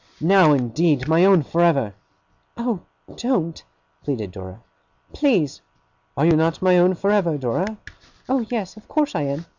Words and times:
Now, 0.19 0.51
indeed, 0.51 1.07
my 1.07 1.23
own 1.25 1.43
for 1.43 1.61
ever!' 1.61 1.93
'Oh, 2.57 2.79
DON'T!' 3.17 3.63
pleaded 4.03 4.31
Dora. 4.31 4.59
'Please!' 5.13 5.61
'Are 6.17 6.25
you 6.25 6.35
not 6.35 6.59
my 6.59 6.79
own 6.79 6.95
for 6.95 7.11
ever, 7.11 7.37
Dora?' 7.37 7.77
'Oh 8.27 8.43
yes, 8.49 8.75
of 8.77 8.87
course 8.87 9.13
I 9.13 9.21
am! 9.21 9.45